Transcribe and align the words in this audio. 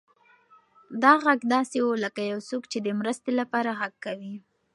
دا 1.03 1.13
غږ 1.25 1.39
داسې 1.53 1.77
و 1.83 1.89
لکه 2.03 2.21
یو 2.31 2.39
څوک 2.49 2.63
چې 2.71 2.77
د 2.81 2.87
مرستې 2.99 3.31
لپاره 3.39 3.77
غږ 3.79 3.93
کوي. 4.05 4.35